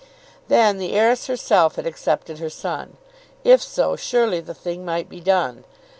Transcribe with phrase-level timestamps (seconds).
[0.47, 2.97] Then the heiress herself had accepted her son!
[3.43, 5.63] If so, surely the thing might be done.